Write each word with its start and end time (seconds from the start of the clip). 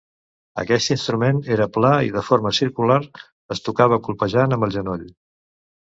Aquest 0.61 0.87
instrument 0.93 1.41
era 1.57 1.67
pla 1.75 1.91
i 2.09 2.09
de 2.17 2.23
forma 2.29 2.53
circular, 2.61 2.99
es 3.57 3.61
tocava 3.69 4.01
colpejant 4.09 4.57
amb 4.59 4.67
el 4.71 4.79
genoll. 4.79 5.05